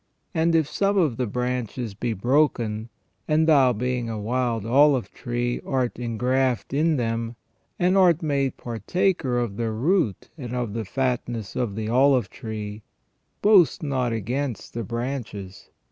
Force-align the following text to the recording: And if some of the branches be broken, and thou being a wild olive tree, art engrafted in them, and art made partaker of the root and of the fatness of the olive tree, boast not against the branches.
And 0.33 0.55
if 0.55 0.67
some 0.67 0.97
of 0.97 1.17
the 1.17 1.27
branches 1.27 1.93
be 1.93 2.13
broken, 2.13 2.89
and 3.27 3.45
thou 3.47 3.71
being 3.71 4.09
a 4.09 4.17
wild 4.19 4.65
olive 4.65 5.11
tree, 5.11 5.61
art 5.63 5.99
engrafted 5.99 6.73
in 6.79 6.95
them, 6.97 7.35
and 7.77 7.95
art 7.95 8.23
made 8.23 8.57
partaker 8.57 9.37
of 9.37 9.57
the 9.57 9.69
root 9.69 10.31
and 10.39 10.55
of 10.55 10.73
the 10.73 10.85
fatness 10.85 11.55
of 11.55 11.75
the 11.75 11.87
olive 11.87 12.31
tree, 12.31 12.81
boast 13.43 13.83
not 13.83 14.11
against 14.11 14.73
the 14.73 14.83
branches. 14.83 15.69